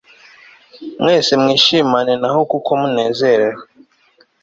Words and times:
mwese 1.01 1.31
mwishimane 1.41 2.13
na 2.21 2.29
ho 2.33 2.39
kuko 2.51 2.69
munezerewe 2.81 3.59